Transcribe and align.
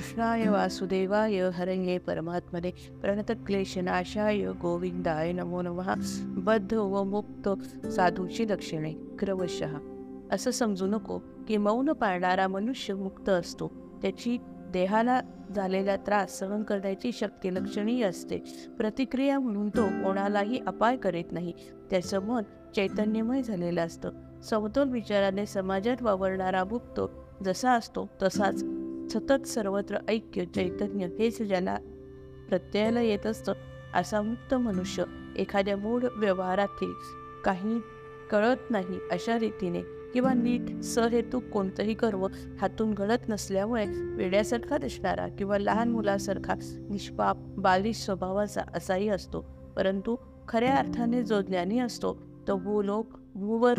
कृष्णाय 0.00 0.48
वासुदेवाय 0.48 1.50
हरये 1.54 1.98
परमात्मने 1.98 2.70
प्रणतक्लेशनाशाय 3.00 4.52
गोविंदाय 4.52 5.32
नमो 5.32 5.62
नमः. 5.62 5.94
बद्ध 6.22 6.74
व 6.74 7.02
मुक्त 7.02 7.48
साधूची 7.86 8.48
लक्षणे 8.48 8.92
क्रमशः. 9.18 9.78
असं 10.32 10.50
समजू 10.50 10.86
नको 10.86 11.18
की 11.18 11.56
मौन 11.56 11.92
पाळणारा 11.92 12.48
मनुष्य 12.48 12.94
मुक्त 12.94 13.28
असतो. 13.28 13.98
त्याची 14.02 14.38
देहाला 14.72 15.20
झालेला 15.56 15.96
त्रास 15.96 16.38
सहन 16.38 16.62
करण्याची 16.62 17.12
शक्ती 17.12 17.54
लक्षणीय 17.54 18.04
असते. 18.04 18.38
प्रतिक्रिया 18.78 19.38
म्हणून 19.38 19.68
तो 19.68 19.86
कोणालाही 19.86 20.60
अपाय 20.66 20.96
करीत 20.96 21.32
नाही. 21.32 21.52
त्याचं 21.90 22.22
मन 22.22 22.42
चैतन्यमय 22.76 23.42
झालेलं 23.42 23.86
असतं. 23.86 24.10
समतोल 24.42 24.88
विचाराने 24.88 25.46
समाजात 25.46 26.02
वावरणारा 26.02 26.64
मुक्त 26.64 27.00
जसा 27.44 27.72
असतो 27.72 28.10
तसाच 28.22 28.64
सतत 29.10 29.46
सर्वत्र 29.46 29.98
ऐक्य 30.08 30.44
चैतन्य 30.44 31.06
हेच 31.06 31.42
ज्याला 31.42 31.78
प्रत्ययाला 32.48 33.00
येत 33.00 33.26
असतं 33.26 33.52
असा 33.94 34.22
मुक्त 34.22 34.54
मनुष्य 34.54 35.04
एखाद्या 35.36 35.76
मूळ 35.76 36.02
व्यवहारातील 36.16 36.92
काही 37.44 37.80
कळत 38.30 38.70
नाही 38.70 38.98
अशा 39.10 39.38
रीतीने 39.38 39.80
किंवा 40.14 40.32
नीट 40.32 40.82
सहेतू 40.82 41.40
कोणतंही 41.52 41.94
कर्म 41.94 42.26
हातून 42.60 42.94
घडत 42.94 43.28
नसल्यामुळे 43.28 43.86
वेड्यासारखा 44.14 44.78
दिसणारा 44.78 45.28
किंवा 45.28 45.58
लहान 45.58 45.90
मुलासारखा 45.90 46.54
निष्पाप 46.90 47.36
बालिश 47.36 47.96
स्वभावाचा 47.96 48.60
असाही 48.74 49.08
असतो. 49.08 49.44
परंतु 49.76 50.16
खऱ्या 50.48 50.74
अर्थाने 50.74 51.22
जो 51.22 51.40
ज्ञानी 51.40 51.78
असतो 51.78 52.22
तो 52.48 52.56
भूलोक 52.56 53.06
भूवर 53.34 53.74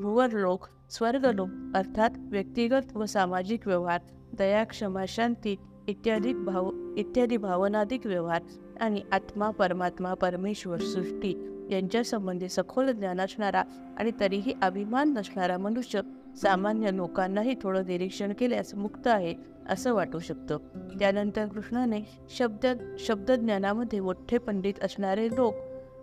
भूवर 0.00 0.30
लोक 0.30 0.66
स्वर्गलोक 0.90 1.48
अर्थात 1.74 2.10
व्यक्तिगत 2.18 2.96
व 2.96 3.04
सामाजिक 3.04 3.68
व्यवहार 3.68 4.00
दया 4.38 4.64
क्षमा 4.64 5.04
शांती 5.08 5.56
इत्यादी 5.88 6.32
भाव 6.34 6.70
इत्यादी 6.96 7.36
भावनाधिक 7.36 8.06
व्यवहार 8.06 8.42
आणि 8.80 9.02
आत्मा 9.12 9.50
परमात्मा 9.50 10.14
परमेश्वर 10.14 10.78
सृष्टी 10.78 11.50
यांच्या 11.70 12.04
संबंधी 12.04 12.48
सखोल 12.48 12.90
ज्ञान 12.90 13.20
असणारा 13.20 13.62
आणि 13.96 14.10
तरीही 14.20 14.52
अभिमान 14.62 15.12
नसणारा 15.12 15.58
मनुष्य 15.58 16.00
सामान्य 16.42 16.90
लोकांनाही 16.92 17.54
थोडं 17.62 17.86
निरीक्षण 17.86 18.32
केल्यास 18.38 18.74
मुक्त 18.74 19.06
आहे 19.06 19.34
असं 19.68 19.94
वाटू 19.94 20.18
शकतं. 20.18 20.58
त्यानंतर 20.98 21.46
कृष्णाने 21.46 22.00
शब्द 22.30 22.66
शब्दज्ञानामध्ये 22.98 24.00
मोठे 24.00 24.38
पंडित 24.38 24.74
असणारे 24.82 25.28
लोक 25.28 25.54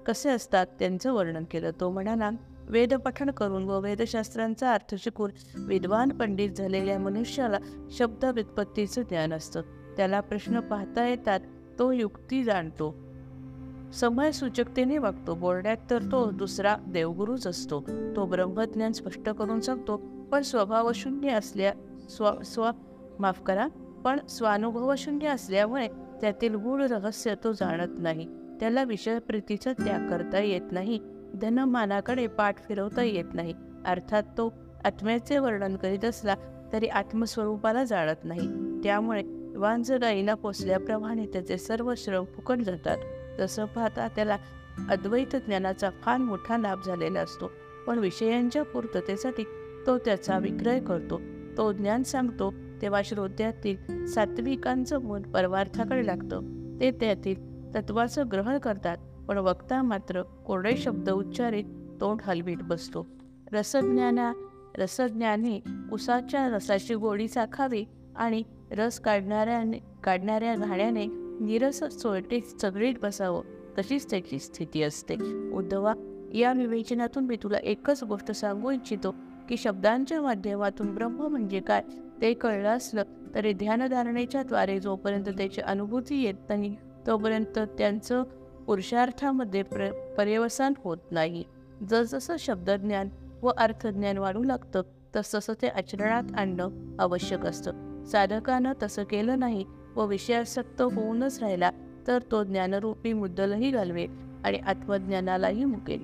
कसे 0.06 0.30
असतात 0.30 0.68
त्यांचं 0.80 1.14
वर्णन 1.14 1.44
केलं. 1.44 1.72
तो 1.80 1.90
म्हणाला 1.90 2.30
वेदपठण 2.72 3.32
करून 3.32 3.64
व 3.64 3.80
वेदशास्त्रांचा 3.80 4.74
अर्थ 4.74 4.96
शिकून 4.96 5.32
विद्वान 5.58 6.10
पंडित 6.10 6.50
झालेल्या 6.50 7.00
मनुष्याला 7.00 7.58
शब्द 7.92 8.26
व्युत्पत्तीचं 8.26 9.02
ज्ञान 9.02 9.34
असतं. 9.34 9.62
त्याला 9.98 10.20
प्रश्न 10.20 10.60
पाहता 10.60 11.08
येतात 11.08 11.40
तो 11.80 11.92
युक्ती 11.92 12.44
जाणतो. 12.44 12.96
समय 13.94 14.32
सूचकतेने 14.32 14.98
वागतो. 14.98 15.36
बोलण्यात 15.36 15.78
तर 15.90 16.02
तो 16.02 16.32
दुसरा 16.32 16.76
देवगुरूच 16.88 17.48
असतो. 17.48 17.82
तो 18.16 18.26
ब्रह्मज्ञान 18.26 18.92
स्पष्ट 18.92 19.30
करून 19.30 19.60
सांगतो 19.60 19.98
पण 20.32 20.42
स्वभावशून्य 20.42 21.30
असल्या 21.30 21.74
स्व 22.10 22.42
स्व 22.42 22.72
माफ 23.20 23.42
करा 23.42 23.68
पण 24.06 24.20
स्वानुभवशून्य 24.30 25.28
असल्यामुळे 25.28 25.88
त्यातील 26.22 26.56
गूढ 26.56 26.82
रहस्य 26.82 27.36
तो 27.44 27.52
जाणत 27.52 28.00
नाही. 28.00 28.28
त्याला 28.60 28.84
विषयप्रीतीचा 28.84 29.74
त्याग 29.74 30.10
करता 30.10 30.40
येत 30.40 30.72
नाही. 30.72 31.00
धनमानाकडे 31.36 32.28
पाठ 32.28 32.58
फिरवता 32.58 33.04
येत 33.04 33.26
नाही. 33.34 33.54
अर्थात 33.86 34.24
तो 34.24 34.54
आत्म्याचे 34.86 35.38
वर्णन 35.38 35.76
करीत 35.76 36.06
असला 36.06 36.36
तरी 36.74 36.88
आत्मस्वरूपाला 36.88 37.84
जाणत 37.84 38.16
नाही. 38.24 38.48
त्यामुळे 38.84 39.24
वांजगाईना 39.56 40.34
पोचल्याप्रमाणे 40.34 41.26
त्याचे 41.26 41.58
सर्व 41.58 41.94
श्रम 41.98 42.26
फुकट 42.26 42.58
जातात. 42.58 42.98
तसं 43.40 43.66
पाहता 43.66 44.08
त्याला 44.08 44.38
अद्वैत 44.90 45.36
ज्ञानाचा 45.36 45.90
फार 45.90 46.18
मोठा 46.18 46.58
लाभ 46.58 46.80
झालेला 46.86 47.20
असतो. 47.20 47.52
पण 47.88 48.00
विषयांच्या 48.00 48.64
पूर्ततेसाठी 48.64 49.44
तो 49.88 49.98
त्याचा 49.98 50.38
विक्रय 50.38 50.80
करतो. 50.80 51.22
तो 51.58 51.72
ज्ञान 51.72 52.04
सांगतो 52.04 52.54
तेव्हा 52.82 53.02
श्रोत्यातील 53.06 54.06
सात्विकांचं 54.06 55.00
मन 55.00 55.22
परमार्थाकडे 55.22 56.06
लागतं. 56.06 56.42
ते 56.80 56.92
त्यातील 56.92 57.52
तत्वाचं 57.76 58.24
ग्रहण 58.32 58.58
करतात. 58.58 58.98
पण 59.28 59.38
वक्ता 59.38 59.82
मात्र 59.82 60.22
कोरडे 60.22 60.76
शब्द 60.78 61.10
उच्चारित 61.10 61.66
तोंड 62.02 62.22
हलवीत 62.26 62.58
बसतो. 62.62 63.06
रसज्ञाना 63.52 64.32
रसज्ञाने 64.78 65.60
उसाच्या 65.92 66.48
रसाची 66.50 66.96
गोडी 66.96 67.28
चाखावी 67.28 67.84
आणि 68.16 68.44
रस 68.72 69.00
काढणाऱ्याने 69.00 69.80
काढणाऱ्या 70.04 70.56
घाण्याने 70.56 71.06
निरस 71.46 71.84
सोयटे 71.94 72.40
चगळीत 72.40 72.94
बसावं 73.02 73.42
तशीच 73.78 74.10
त्याची 74.10 74.40
स्थिती 74.40 74.82
असते. 74.84 75.16
उद्धवा 75.54 75.94
या 76.34 76.52
विवेचनातून 76.54 77.26
मी 77.26 77.36
तुला 77.44 77.58
एकच 77.58 78.04
गोष्ट 78.04 78.32
सांगू 78.32 78.72
इच्छितो 78.72 79.16
की 79.50 79.58
शब्दांच्या 79.58 80.22
माध्यमातून 80.22 80.94
ब्रह्म 80.96 81.28
म्हणजे 81.28 81.60
काय 81.60 81.82
ते 82.22 82.34
कळलं 82.34 82.70
असलं 82.70 83.04
तरी 83.36 83.54
ध्यानधारणेच्या 83.54 84.44
द्वारे 84.44 84.80
जोपर्यंत 84.80 85.30
त्याची 85.38 85.62
अनुभूती 85.62 86.22
येत 86.24 86.50
नाही 86.50 86.76
तोपर्यंत 87.08 87.60
त्यांचं 87.78 88.24
पुरुषार्थामध्ये 88.66 89.64
प्र 89.64 89.92
पर्यवसान 90.18 90.74
होत 90.84 90.98
नाही. 91.12 91.44
जसजसं 91.90 92.36
शब्दज्ञान 92.40 93.10
व 93.42 93.52
अर्थज्ञान 93.58 94.18
वाढू 94.18 94.44
लागतं 94.44 94.82
तसतसं 95.16 95.54
ते 95.62 95.68
आचरणात 95.68 96.24
आणणं 96.38 96.70
आवश्यक 97.00 97.46
असतं. 97.46 98.04
साधकानं 98.04 98.74
तसं 98.84 99.04
केलं 99.04 99.40
नाही 99.40 99.66
व 99.96 100.06
विषयासक्त 100.06 100.82
होऊनच 100.82 101.40
राहिला 101.40 101.72
तर 102.08 102.20
तो 102.32 102.44
ज्ञानरूपी 102.44 103.14
मुद्दलही 103.14 103.72
घालवेल 103.72 104.10
आणि 104.44 104.58
आत्मज्ञानालाही 104.58 105.66
मुकेल. 105.66 106.04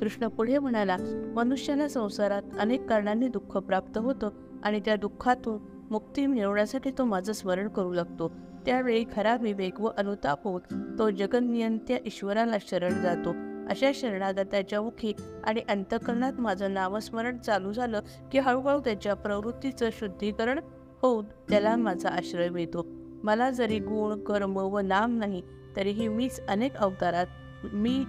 कृष्ण 0.00 0.28
पुढे 0.28 0.58
म्हणाला 0.58 0.96
मनुष्याला 1.36 1.88
संसारात 1.88 2.42
अनेक 2.58 2.88
कारणांनी 2.88 3.28
दुःख 3.28 3.56
प्राप्त 3.56 3.98
होतं 3.98 4.30
आणि 4.62 4.80
त्या 4.84 4.96
दुःखातून 4.96 5.58
मुक्ती 5.90 6.26
मिळवण्यासाठी 6.26 6.90
तो 6.98 7.04
माझं 7.04 7.32
स्मरण 7.32 7.68
करू 7.68 7.92
लागतो. 7.92 8.32
त्यावेळी 8.66 9.04
खरा 9.16 9.36
विवेक 9.36 9.80
व 9.80 9.88
अनुताप 9.98 10.44
होत 10.44 10.60
तो 10.98 11.10
जगनियंत्या 11.10 11.98
ईश्वराला 12.06 12.56
शरण 12.60 13.02
जातो. 13.02 13.34
अशा 13.70 13.90
शरणागताच्या 13.94 14.82
मुखी 14.82 15.12
आणि 15.44 15.60
अंतकरणात 15.68 16.32
माझं 16.38 16.74
नामस्मरण 16.74 17.38
चालू 17.38 17.72
झालं 17.72 18.00
की 18.32 18.38
हळूहळू 18.38 18.80
त्याच्या 18.80 19.14
प्रवृत्तीचं 19.14 19.88
शुद्धीकरण 19.92 20.60
होऊन 21.02 21.24
त्याला 21.24 21.76
माझा 21.76 22.08
आश्रय 22.08 22.48
मिळतो. 22.48 22.86
मला 23.22 23.50
जरी 23.50 23.78
गुण 23.78 24.20
कर्म 24.20 24.56
व 24.56 24.78
नाम 24.78 25.18
नाही 25.18 25.42
तरीही 25.76 26.08
मीच 26.08 26.40
अनेक 26.48 26.76
अवतारात 26.76 27.26
मी 27.72 28.04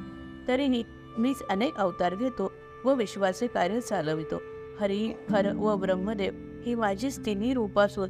तरीही 0.48 0.84
मीच 1.18 1.42
अनेक 1.50 1.76
अवतार 1.76 2.16
घेतो 2.16 2.52
व 2.86 2.94
विश्वाचे 2.94 3.48
कार्य 3.48 3.80
चालवितो. 3.82 4.42
हरी 4.80 5.14
हर 5.30 5.54
व 5.56 5.76
ब्रह्मदेव 5.76 6.34
ही 6.66 6.76
माझीच 6.76 7.26
तिन्ही 7.26 7.54
रूप 7.54 7.80
असून 7.80 8.10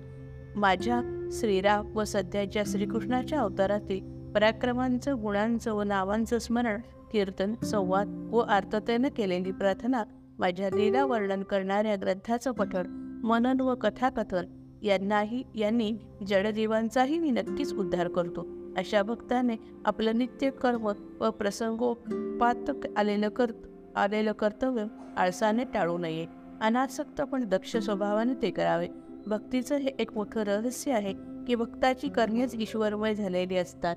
माझ्या 0.56 1.02
श्रीराम 1.32 1.98
व 1.98 2.04
सध्याच्या 2.04 2.64
श्रीकृष्णाच्या 2.66 3.40
अवतारातील 3.40 4.32
पराक्रमांचं 4.32 5.22
गुणांचं 5.22 5.74
व 5.74 5.84
नावांचं 5.84 6.40
स्मरण 6.40 6.82
कीर्तन 7.12 7.56
संवाद 7.56 8.30
व 8.32 8.38
आर्ततेनं 8.38 9.08
केलेली 9.18 9.52
प्रार्थना 9.52 10.04
माझ्या 10.40 10.70
लीला 10.70 11.06
वर्णन 11.06 11.44
करणाऱ्या 11.44 11.96
ग्रंथाचं 11.96 12.52
पठण 12.52 12.88
मनन 13.24 13.62
व 13.62 13.76
कथाकथन 13.76 14.46
यांनाही 14.82 15.44
यांनी 15.56 15.94
जडजीवांचाही 16.28 17.20
मी 17.20 17.32
नक्कीच 17.32 17.74
उद्धार 17.74 18.08
करतो. 18.08 18.48
अशा 18.78 19.04
भक्ताने 19.04 19.56
आपलं 19.86 20.18
नित्य 20.18 20.50
कर्म 20.50 20.92
व 21.20 21.30
प्रसंगोपात 21.30 22.72
आलेलं 22.98 23.30
कर 23.30 23.52
आलेलं 23.96 24.32
कर्तव्य 24.32 24.86
आळसाने 25.18 25.64
टाळू 25.64 25.98
नये. 25.98 26.26
अनासक्त 26.62 27.22
पण 27.22 27.44
दक्ष 27.44 27.78
स्वभावाने 27.78 28.34
ते 28.42 28.52
करावे. 28.52 28.88
भक्तीचं 29.28 29.76
हे 29.76 29.90
एक 30.00 30.14
मोठं 30.14 30.42
रहस्य 30.42 30.92
आहे 30.92 31.14
की 31.48 31.56
भक्ताची 31.56 32.10
कर्मेच 32.10 32.56
ईश्वरमय 32.56 33.16
झालेली 33.16 33.58
असतात. 33.58 33.96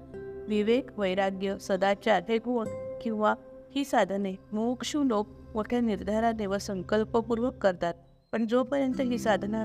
विवेक 0.48 0.98
वैराग्य 0.98 1.58
सदाचार 1.60 2.22
हे 2.28 2.38
गुण 2.38 2.68
किंवा 3.02 3.34
ही 3.74 3.84
साधने 3.84 4.32
मोक्षू 4.52 5.04
लोक 5.04 5.28
मोठ्या 5.54 5.80
निर्धाराने 5.80 6.46
व 6.46 6.58
संकल्पपूर्वक 6.58 7.54
करतात. 7.56 7.94
पण 8.32 8.46
जोपर्यंत 8.46 9.00
ही 9.00 9.18
साधना 9.18 9.64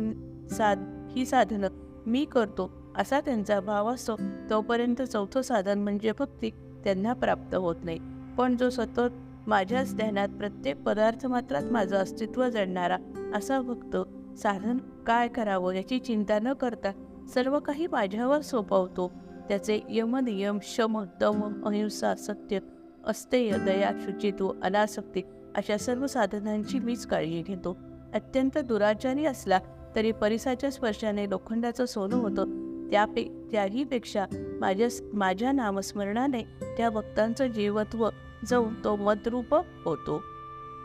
साध 0.51 0.79
ही 1.15 1.25
साधनं 1.25 1.67
मी 2.05 2.25
करतो 2.25 2.71
असा 2.97 3.19
त्यांचा 3.19 3.59
भाव 3.59 3.93
असतो 3.93 4.15
तोपर्यंत 4.49 5.01
चौथं 5.01 5.41
साधन 5.41 5.79
म्हणजे 5.79 6.11
भक्ती 6.19 6.49
त्यांना 6.83 7.13
प्राप्त 7.13 7.55
होत 7.55 7.75
नाही. 7.83 7.99
पण 8.37 8.57
जो 8.57 8.69
सतत 8.69 9.47
माझ्याच 9.47 9.95
ध्यानात 9.95 10.29
प्रत्येक 10.29 10.83
पदार्थ 10.83 11.25
मात्रात 11.25 11.63
माझं 11.63 11.95
अस्तित्व 11.95 12.49
जडणारा 12.49 12.97
असा 13.35 13.61
भक्त 13.61 13.97
साधन 14.37 14.77
काय 15.07 15.27
करावं 15.27 15.73
याची 15.73 15.99
चिंता 15.99 16.39
न 16.39 16.53
करता 16.53 16.91
सर्व 17.33 17.59
काही 17.59 17.87
माझ्यावर 17.87 18.41
सोपवतो. 18.41 19.11
त्याचे 19.49 19.79
यमनियम 19.89 20.57
शम 20.61 21.03
दम 21.19 21.65
अहिंसा 21.65 22.15
सत्य 22.15 22.59
अस्तेय 23.05 23.51
दया 23.57 23.91
शुचित्व 24.05 24.51
अनासक्ती 24.63 25.21
अशा 25.55 25.77
सर्व 25.77 26.07
साधनांची 26.07 26.79
मीच 26.79 27.05
काळजी 27.05 27.41
घेतो. 27.41 27.77
अत्यंत 28.13 28.57
दुराचारी 28.57 29.25
असला 29.25 29.59
तरी 29.95 30.11
परिसाच्या 30.11 30.71
स्पर्शाने 30.71 31.29
लोखंडाचं 31.29 31.85
सोनं 31.85 32.15
होतं. 32.15 32.45
त्यापे 32.91 33.49
त्याहीपेक्षा 33.51 34.25
माझ्या 34.59 34.87
माझ्या 35.13 35.51
नामस्मरणाने 35.51 36.41
त्या 36.77 36.89
भक्तांचं 36.89 37.47
जीवत्व 37.47 38.09
जाऊन 38.47 38.73
तो 38.83 38.95
मतरूप 38.95 39.55
होतो. 39.85 40.21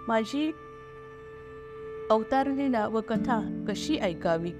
माझी 0.08 0.52
अवतारणीला 2.12 2.88
व 2.88 3.00
कथा 3.00 3.64
कशी 3.68 3.96
ऐकावी? 3.96 4.50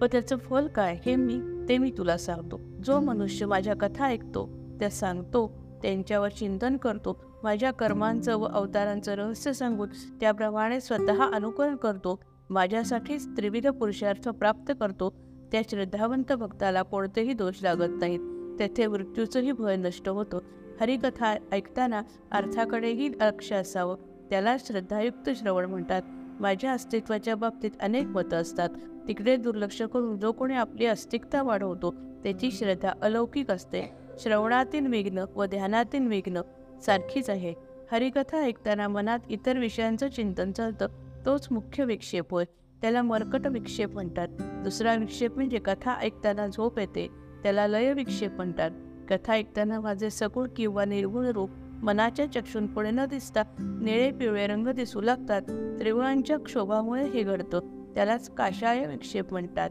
व 0.00 0.04
त्याचं 0.04 0.36
फल 0.36 0.66
काय 0.66 0.98
हे 1.06 1.16
मी 1.16 1.40
ते 1.68 1.78
मी 1.78 1.92
तुला 1.98 2.16
सांगतो. 2.16 2.60
जो 2.84 3.00
मनुष्य 3.00 3.46
माझ्या 3.46 3.74
कथा 3.80 4.06
ऐकतो 4.06 4.48
त्या 4.80 4.90
सांगतो 4.90 5.62
त्यांच्यावर 5.82 6.28
चिंतन 6.28 6.76
करतो 6.76 7.24
माझ्या 7.42 7.70
कर्मांचं 7.70 8.36
व 8.36 8.44
अवतारांचं 8.44 9.14
रहस्य 9.14 9.52
सांगून 9.52 9.88
त्याप्रमाणे 10.20 10.80
स्वतः 10.80 11.24
अनुकरण 11.34 11.76
करतो 11.76 12.20
माझ्यासाठीच 12.50 13.26
त्रिविध 13.36 13.68
पुरुषार्थ 13.68 14.28
प्राप्त 14.28 14.72
करतो 14.80 15.14
त्या 15.52 15.62
श्रद्धावंत 15.70 16.32
भक्ताला 16.32 16.82
कोणतेही 16.82 17.32
दोष 17.32 17.62
लागत 17.62 18.00
नाहीत. 18.00 18.20
तेथे 18.58 18.86
मृत्यूचंही 18.86 19.52
भय 19.52 19.76
नष्ट 19.76 20.08
होतो. 20.08 20.42
हरिकथा 20.80 21.34
ऐकताना 21.52 22.02
अर्थाकडेही 22.32 23.08
लक्ष 23.08 23.52
असावं 23.52 23.96
त्याला 24.30 24.56
श्रद्धायुक्त 24.58 25.30
श्रवण 25.30 25.64
म्हणतात. 25.64 26.02
माझ्या 26.42 26.72
अस्तित्वाच्या 26.72 27.36
बाबतीत 27.36 27.70
अनेक 27.80 28.06
मतं 28.06 28.36
असतात. 28.36 28.68
तिकडे 29.08 29.36
दुर्लक्ष 29.36 29.82
करून 29.82 30.18
जो 30.18 30.32
कोणी 30.32 30.54
आपली 30.54 30.86
अस्तिकता 30.86 31.42
वाढवतो 31.42 31.90
त्याची 31.90 32.50
श्रद्धा 32.50 32.92
अलौकिक 33.02 33.50
असते. 33.50 33.92
श्रवणातील 34.18 34.86
विघ्न 34.86 35.24
व 35.36 35.44
ध्यानातील 35.44 36.06
विघ्न 36.06 36.40
सारखीच 36.86 37.30
आहे. 37.30 37.54
हरिकथा 37.92 38.38
ऐकताना 38.38 38.88
मनात 38.88 39.18
इतर 39.30 39.58
विषयांचं 39.58 40.08
चिंतन 40.08 40.52
चालतं. 40.52 40.86
तोच 41.26 41.48
मुख्य 41.50 41.84
विक्षेप 41.84 42.30
होय. 42.30 42.44
त्याला 42.80 43.02
मरकट 43.02 43.46
विक्षेप 43.46 43.92
म्हणतात. 43.92 44.28
दुसरा 44.40 44.94
विक्षेप 44.94 45.34
म्हणजे 45.34 45.58
कथा 45.58 45.94
ऐकताना 45.94 46.46
झोप 46.46 46.78
येते. 46.78 47.08
त्याला 47.42 47.66
लय 47.66 47.92
विक्षेप 47.92 48.32
म्हणतात. 48.32 48.70
कथा 49.10 49.32
ऐकताना 49.32 49.80
माझे 49.80 50.10
सगुण 50.10 50.48
किंवा 50.56 50.84
निर्गुण 50.84 51.26
रूप 51.26 51.50
मनाच्या 51.82 52.32
चक्षून 52.32 52.66
पुढे 52.66 52.90
न 52.90 53.00
दिसता 53.06 53.42
निळे 53.58 54.10
पिवळे 54.10 54.46
रंग 54.46 54.68
दिसू 54.68 55.00
लागतात. 55.00 55.42
त्रिगुणांच्या 55.78 56.38
क्षोभामुळे 56.38 57.04
हे 57.04 57.22
घडतं. 57.22 57.60
त्यालाच 57.94 58.30
काशाय 58.30 58.86
विक्षेप 58.86 59.32
म्हणतात. 59.32 59.70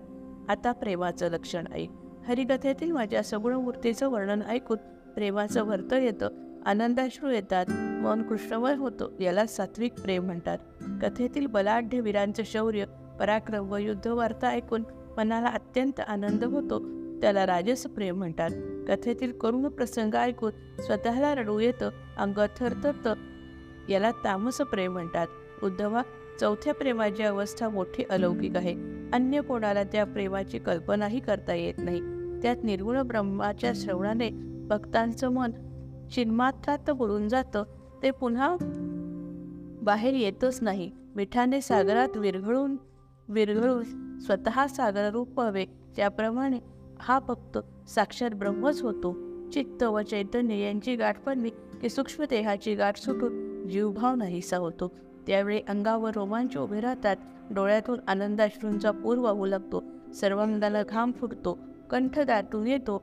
आता 0.49 0.71
प्रेमाचं 0.71 1.27
लक्षण 1.27 1.63
ऐक. 1.73 1.89
हरिकथेतील 2.27 2.91
माझ्या 2.91 3.23
सगुण 3.23 3.53
मूर्तीचं 3.53 4.09
वर्णन 4.09 4.41
ऐकून 4.41 4.77
प्रेमाचं 5.15 5.63
वर्त 5.63 5.93
येतं. 5.93 6.29
आनंदाश्रू 6.65 7.29
येतात. 7.29 7.65
मन 8.03 8.21
कृष्णमय 8.21 8.75
होतो. 8.75 9.11
याला 9.19 9.45
सात्विक 9.45 9.93
प्रेम 9.93 10.23
म्हणतात. 10.25 10.57
कथेतील 11.01 11.45
बलाढ्य 11.45 11.99
वीरांचं 11.99 12.43
शौर्य 12.45 12.85
पराक्रम 13.19 13.71
व 13.71 13.77
युद्धवार्ता 13.77 14.47
ऐकून 14.47 14.83
मनाला 15.17 15.47
अत्यंत 15.47 15.99
आनंद 15.99 16.43
होतो. 16.43 17.00
त्याला 17.21 17.45
राजस 17.45 17.83
प्रेम 17.83 18.17
म्हणतात. 18.17 18.49
कथेतील 18.87 19.31
करुण 19.31 19.67
प्रसंग 19.67 20.15
ऐकून 20.15 20.51
स्वतःला 20.81 21.35
रडू 21.35 21.59
येतं 21.59 21.89
अंग 22.17 22.39
थरथरतं. 22.57 23.13
याला 23.89 24.11
तामस 24.11 24.57
प्रेम 24.57 24.91
म्हणतात. 24.91 25.27
उद्धवा 25.63 26.01
चौथ्या 26.39 26.73
प्रेमाची 26.73 27.23
अवस्था 27.23 27.69
मोठी 27.69 28.03
अलौकिक 28.09 28.55
आहे. 28.55 28.73
अन्य 29.13 29.41
कोणाला 29.41 29.83
त्या 29.83 30.05
प्रेमाची 30.05 30.59
कल्पनाही 30.59 31.19
करता 31.19 31.53
येत 31.53 31.73
नाही. 31.77 32.01
त्यात 32.41 32.55
निर्गुण 32.63 33.01
ब्रह्माच्या 33.01 33.71
श्रवणाने 33.75 34.29
भक्तांचं 34.67 35.29
मन 35.29 35.51
चिन्मात्रात 36.13 36.91
बुडून 36.91 37.27
जातं. 37.27 37.63
ते 38.03 38.11
पुन्हा 38.11 38.57
बाहेर 39.81 40.13
येतच 40.13 40.59
नाही. 40.61 40.91
मिठाने 41.15 41.61
सागरात 41.61 42.17
विरघळून 42.17 42.75
विरघळून 43.27 44.19
स्वतः 44.19 44.67
सागररूप 44.67 45.39
व्हावे. 45.39 45.65
त्याप्रमाणे 45.95 46.59
हा 47.01 47.19
फक्त 47.27 47.57
साक्षात 47.89 48.29
ब्रह्मच 48.29 48.81
होतो. 48.81 49.15
चित्त 49.49 49.83
व 49.83 50.01
चैतन्य 50.01 50.55
यांची 50.55 50.95
गाठ 50.95 51.23
पडली 51.23 51.49
की 51.49 51.89
सूक्ष्म 51.89 52.23
देहाची 52.29 52.75
गाठ 52.75 52.97
सुटून 52.97 53.67
जीवभाव 53.69 54.15
नाहीसा 54.15 54.57
होतो. 54.57 54.91
त्यावेळी 55.27 55.61
अंगावर 55.69 56.11
रोमांच 56.15 56.57
उभे 56.57 56.79
राहतात. 56.79 57.15
डोळ्यातून 57.51 57.99
आनंदाश्रूंचा 58.07 58.91
पूर 58.91 59.17
वाहू 59.17 59.45
लागतो 59.45 59.83
सर्वांगाला 60.15 60.83
घाम 60.83 61.11
फुटतो. 61.11 61.59
कंठ 61.89 62.19
दाटून 62.19 62.67
येतो. 62.67 63.01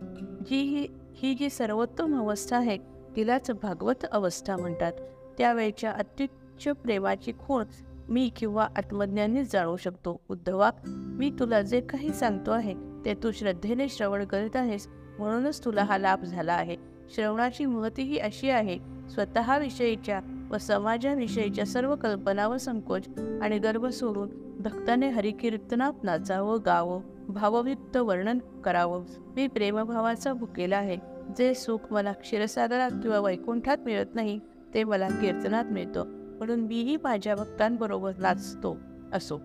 जी 0.51 0.61
ही 0.63 0.87
ही 1.15 1.35
जी 1.35 1.51
सर्वोत्तम 1.51 2.19
अवस्था 2.19 2.57
आहे 2.57 2.79
तिलाच 3.17 3.51
भागवत 3.51 4.05
अवस्था 4.13 4.57
म्हणतात. 4.57 4.93
त्यावेळच्या 5.39 5.91
अत्युच्च 5.91 6.69
प्रेमाची 6.83 7.33
खूण 7.39 7.65
मी 8.09 8.31
किंवा 8.37 8.69
आत्मज्ञानीच 8.77 9.53
जाणू 9.53 9.77
शकतो. 9.77 10.21
उद्धवा 10.31 10.71
मी 10.87 11.31
तुला 11.31 11.63
जे 11.63 11.81
काही 11.81 12.13
सांगतो 12.13 12.51
आहे 12.51 12.88
ते 13.05 13.15
तू 13.15 13.31
श्रद्धेने 13.33 13.89
श्रवण 13.89 14.25
करीत 14.25 14.57
आहेस 14.57 14.89
म्हणूनच 15.19 15.65
तुला 15.65 15.83
हा 15.83 15.99
लाभ 15.99 16.25
झाला 16.25 16.53
आहे. 16.53 16.77
श्रवणाची 17.15 17.67
महती 17.67 18.03
ही 18.03 18.19
अशी 18.19 18.51
आहे 18.51 18.79
स्वतःविषयीच्या 19.11 20.21
व 20.51 20.59
समाजाविषयीच्या 20.59 21.67
सर्व 21.67 21.97
कल्पना 21.97 22.49
व 22.49 22.57
संकोच 22.57 23.09
आणि 23.43 23.59
गर्व 23.59 23.91
सोडून 23.91 24.29
भक्ताने 24.59 25.09
हरिकीर्तनात 25.09 25.93
नाचावं 26.03 26.59
गावं 26.67 27.01
भावयुक्त 27.29 27.97
वर्णन 27.97 28.39
करावं. 28.65 29.05
मी 29.37 29.47
प्रेमभावाचा 29.47 30.33
भुकेला 30.33 30.77
आहे. 30.77 30.97
जे 31.39 31.55
सुख 31.55 31.79
मला 31.91 32.13
क्षीरसागरात 32.13 32.91
किंवा 32.91 33.19
वैकुंठात 33.19 33.79
मिळत 33.85 34.15
नाही 34.15 34.41
ते 34.75 34.85
मला 34.85 35.09
कीर्तनात 35.09 35.65
मिळतं. 35.65 36.05
म्हणून 36.07 36.61
मीही 36.61 36.97
माझ्या 36.97 37.37
भक्तांबरोबर 37.37 38.13
नाचतो 38.19 38.77
असो. 39.13 39.41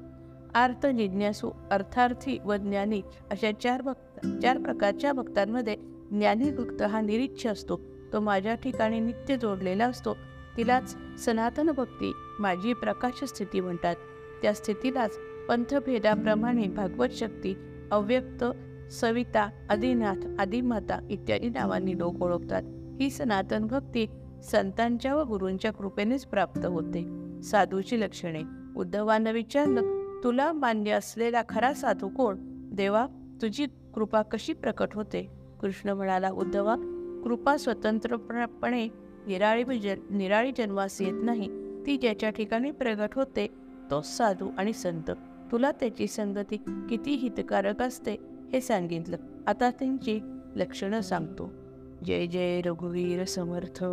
आर्थ 0.56 0.86
जिज्ञासू 0.86 1.52
अर्थार्थी 1.72 2.40
व 2.46 2.56
ज्ञानी 2.56 3.02
अशा 3.32 3.52
चार 3.52 3.82
भक्त 3.82 4.28
चार 4.42 4.58
प्रकारच्या 4.58 5.14
भक्तांमध्ये 5.14 5.76
ज्ञानी 6.12 6.52
भक्त 6.52 6.82
हा 6.82 7.02
निरीच्छ 7.02 7.48
असतो. 7.48 7.82
तो 8.14 8.20
माझ्या 8.20 8.56
ठिकाणी 8.56 9.00
नित्य 9.00 9.38
जोडलेला 9.38 9.88
असतो. 9.88 10.18
तिलाच 10.58 10.98
सनातन 11.26 11.72
भक्ती 11.72 12.12
माझी 12.40 12.74
प्रकाश 12.74 13.24
स्थिती 13.24 13.60
म्हणतात. 13.60 13.96
त्या 14.42 14.54
स्थितीलाच 14.54 15.18
पंथभेदाप्रमाणे 15.50 16.68
भागवत 16.68 17.10
शक्ती 17.12 17.56
अव्यक्त 17.92 18.46
सविता 18.92 19.50
आदिनाथ 19.70 20.40
आदिमाता 20.40 21.08
इत्यादी 21.10 21.50
नावांनी 21.50 21.98
लोक 21.98 22.22
ओळखतात. 22.22 22.64
ही 23.02 23.10
सनातन 23.10 23.66
भक्ती 23.66 24.08
संतांच्या 24.44 25.16
व 25.16 25.24
गुरूंच्या 25.24 25.74
कृपेनेच 25.74 26.26
प्राप्त 26.26 26.66
होते. 26.66 27.06
साधूची 27.42 28.02
लक्षणे 28.02 28.42
उद्धवानं 28.78 29.32
विचारलं 29.32 30.03
तुला 30.24 30.54
मान्य 30.54 30.92
असलेला 30.92 31.42
खरा 31.50 31.74
साधू 31.74 32.10
कोण? 32.10 32.36
देवा 32.76 33.08
तुझी 33.42 33.66
कृपा 33.94 34.22
कशी 34.22 34.54
प्रकट 34.54 34.94
होते? 34.94 35.32
कृष्ण 35.62 35.90
म्हणाला 35.90 36.30
उद्धवा 36.30 36.76
कृपा 37.24 37.58
स्वतंत्रपणे 37.58 38.88
निराळी 39.28 39.80
जन 39.80 39.96
निराळी 40.10 40.52
जन्मास 40.58 41.02
येत 41.02 41.24
नाही. 41.24 41.48
ती 41.86 41.98
ज्याच्या 41.98 42.30
ठिकाणी 42.30 42.72
प्रगट 42.72 43.10
होते 43.16 43.48
तोच 43.92 44.18
साधू 44.18 44.50
आणि 44.58 44.74
संत. 44.74 45.12
तुला 45.52 45.72
त्याची 45.72 46.08
संगती 46.08 46.58
किती 46.90 47.14
हितकारक 47.14 47.82
असते 47.82 48.16
हे 48.54 48.62
सांगितलं. 48.62 49.18
आता 49.48 49.70
त्यांची 49.70 50.20
लक्षणं 50.56 51.02
सांगतो. 51.02 51.50
जय 52.06 52.28
जय 52.28 52.62
रघुवीर 52.62 53.24
समर्थ. 53.26 53.84